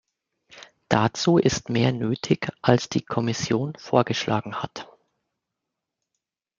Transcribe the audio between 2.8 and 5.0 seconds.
die Kommission vorgeschlagen hat.